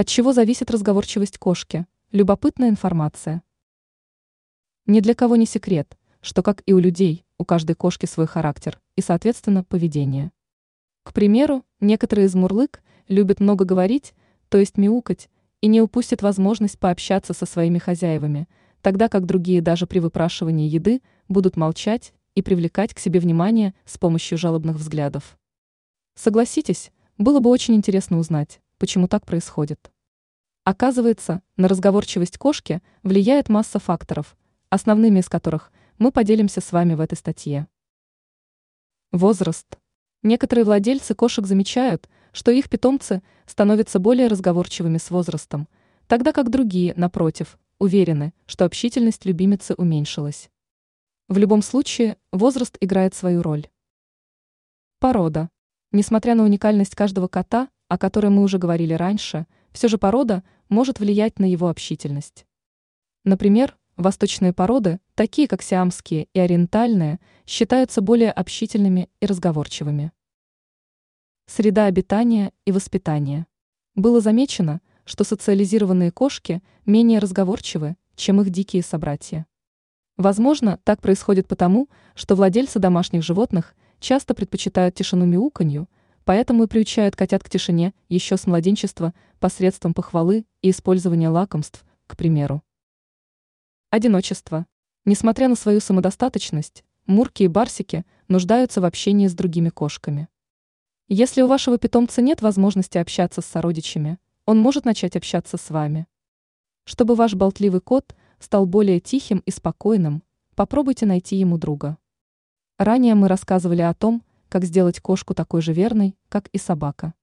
От 0.00 0.06
чего 0.06 0.32
зависит 0.32 0.70
разговорчивость 0.70 1.38
кошки? 1.38 1.84
Любопытная 2.12 2.68
информация. 2.68 3.42
Ни 4.86 5.00
для 5.00 5.12
кого 5.12 5.34
не 5.34 5.44
секрет, 5.44 5.98
что, 6.20 6.44
как 6.44 6.62
и 6.66 6.72
у 6.72 6.78
людей, 6.78 7.24
у 7.36 7.44
каждой 7.44 7.74
кошки 7.74 8.06
свой 8.06 8.28
характер 8.28 8.80
и, 8.94 9.00
соответственно, 9.00 9.64
поведение. 9.64 10.30
К 11.02 11.12
примеру, 11.12 11.64
некоторые 11.80 12.26
из 12.26 12.36
мурлык 12.36 12.80
любят 13.08 13.40
много 13.40 13.64
говорить, 13.64 14.14
то 14.48 14.58
есть 14.58 14.78
мяукать, 14.78 15.28
и 15.62 15.66
не 15.66 15.82
упустят 15.82 16.22
возможность 16.22 16.78
пообщаться 16.78 17.32
со 17.32 17.44
своими 17.44 17.78
хозяевами, 17.78 18.46
тогда 18.82 19.08
как 19.08 19.26
другие 19.26 19.62
даже 19.62 19.88
при 19.88 19.98
выпрашивании 19.98 20.68
еды 20.68 21.02
будут 21.26 21.56
молчать 21.56 22.12
и 22.36 22.42
привлекать 22.42 22.94
к 22.94 23.00
себе 23.00 23.18
внимание 23.18 23.74
с 23.84 23.98
помощью 23.98 24.38
жалобных 24.38 24.76
взглядов. 24.76 25.36
Согласитесь, 26.14 26.92
было 27.16 27.40
бы 27.40 27.50
очень 27.50 27.74
интересно 27.74 28.20
узнать, 28.20 28.60
почему 28.78 29.08
так 29.08 29.26
происходит. 29.26 29.90
Оказывается, 30.64 31.42
на 31.56 31.68
разговорчивость 31.68 32.38
кошки 32.38 32.82
влияет 33.02 33.48
масса 33.48 33.78
факторов, 33.78 34.36
основными 34.70 35.20
из 35.20 35.28
которых 35.28 35.72
мы 35.98 36.12
поделимся 36.12 36.60
с 36.60 36.72
вами 36.72 36.94
в 36.94 37.00
этой 37.00 37.16
статье. 37.16 37.66
Возраст. 39.12 39.78
Некоторые 40.22 40.64
владельцы 40.64 41.14
кошек 41.14 41.46
замечают, 41.46 42.08
что 42.32 42.50
их 42.50 42.68
питомцы 42.68 43.22
становятся 43.46 43.98
более 43.98 44.28
разговорчивыми 44.28 44.98
с 44.98 45.10
возрастом, 45.10 45.68
тогда 46.06 46.32
как 46.32 46.50
другие, 46.50 46.92
напротив, 46.96 47.58
уверены, 47.78 48.34
что 48.46 48.64
общительность 48.64 49.24
любимицы 49.24 49.74
уменьшилась. 49.74 50.50
В 51.28 51.38
любом 51.38 51.62
случае, 51.62 52.16
возраст 52.32 52.76
играет 52.80 53.14
свою 53.14 53.42
роль. 53.42 53.68
Порода. 54.98 55.48
Несмотря 55.92 56.34
на 56.34 56.44
уникальность 56.44 56.94
каждого 56.94 57.28
кота, 57.28 57.68
о 57.88 57.98
которой 57.98 58.28
мы 58.28 58.42
уже 58.42 58.58
говорили 58.58 58.92
раньше, 58.92 59.46
все 59.72 59.88
же 59.88 59.98
порода 59.98 60.42
может 60.68 61.00
влиять 61.00 61.38
на 61.38 61.50
его 61.50 61.68
общительность. 61.68 62.46
Например, 63.24 63.76
восточные 63.96 64.52
породы, 64.52 65.00
такие 65.14 65.48
как 65.48 65.62
сиамские 65.62 66.28
и 66.32 66.38
ориентальные, 66.38 67.18
считаются 67.46 68.00
более 68.00 68.30
общительными 68.30 69.08
и 69.20 69.26
разговорчивыми. 69.26 70.12
Среда 71.46 71.86
обитания 71.86 72.52
и 72.64 72.72
воспитания. 72.72 73.46
Было 73.94 74.20
замечено, 74.20 74.80
что 75.04 75.24
социализированные 75.24 76.10
кошки 76.10 76.62
менее 76.84 77.18
разговорчивы, 77.18 77.96
чем 78.14 78.40
их 78.40 78.50
дикие 78.50 78.82
собратья. 78.82 79.46
Возможно, 80.18 80.78
так 80.84 81.00
происходит 81.00 81.48
потому, 81.48 81.88
что 82.14 82.34
владельцы 82.34 82.78
домашних 82.78 83.22
животных 83.22 83.74
часто 84.00 84.34
предпочитают 84.34 84.94
тишину 84.94 85.24
мяуканью, 85.24 85.88
поэтому 86.28 86.64
и 86.64 86.66
приучают 86.66 87.16
котят 87.16 87.42
к 87.42 87.48
тишине 87.48 87.94
еще 88.10 88.36
с 88.36 88.46
младенчества 88.46 89.14
посредством 89.40 89.94
похвалы 89.94 90.44
и 90.60 90.68
использования 90.68 91.30
лакомств, 91.30 91.86
к 92.06 92.18
примеру. 92.18 92.62
Одиночество. 93.88 94.66
Несмотря 95.06 95.48
на 95.48 95.54
свою 95.54 95.80
самодостаточность, 95.80 96.84
мурки 97.06 97.44
и 97.44 97.48
барсики 97.48 98.04
нуждаются 98.28 98.82
в 98.82 98.84
общении 98.84 99.26
с 99.26 99.32
другими 99.32 99.70
кошками. 99.70 100.28
Если 101.08 101.40
у 101.40 101.46
вашего 101.46 101.78
питомца 101.78 102.20
нет 102.20 102.42
возможности 102.42 102.98
общаться 102.98 103.40
с 103.40 103.46
сородичами, 103.46 104.18
он 104.44 104.58
может 104.58 104.84
начать 104.84 105.16
общаться 105.16 105.56
с 105.56 105.70
вами. 105.70 106.06
Чтобы 106.84 107.14
ваш 107.14 107.36
болтливый 107.36 107.80
кот 107.80 108.14
стал 108.38 108.66
более 108.66 109.00
тихим 109.00 109.38
и 109.46 109.50
спокойным, 109.50 110.22
попробуйте 110.56 111.06
найти 111.06 111.36
ему 111.36 111.56
друга. 111.56 111.96
Ранее 112.76 113.14
мы 113.14 113.28
рассказывали 113.28 113.80
о 113.80 113.94
том, 113.94 114.22
как 114.48 114.64
сделать 114.64 115.00
кошку 115.00 115.34
такой 115.34 115.62
же 115.62 115.72
верной, 115.72 116.16
как 116.28 116.48
и 116.48 116.58
собака. 116.58 117.14